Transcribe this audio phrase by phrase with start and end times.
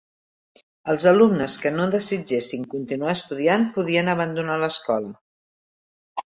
[0.93, 5.17] Els alumnes que no desitgessin continuar estudiant podien abandonar l'escola.